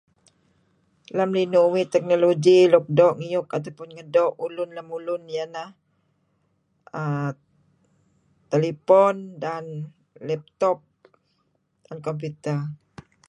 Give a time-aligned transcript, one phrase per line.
[1.17, 5.69] Lem linuh uih technology luk doo' ngiyuk atau pun ngedoo' ulun lemulun iyeh neh
[7.01, 7.31] err
[8.51, 9.65] telipon dan
[10.27, 10.79] lap top
[12.07, 12.59] computer.